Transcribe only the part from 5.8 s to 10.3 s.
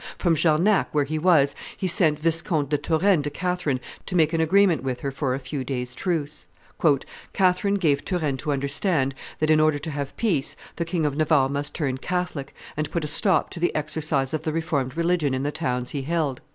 truce. "Catherine gave Turenne to understand that, in order to have